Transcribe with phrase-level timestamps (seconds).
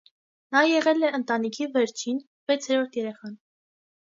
[0.55, 2.17] Նա եղել է ընտանիքի վերջին,
[2.53, 3.39] վեցերորդ երեխան։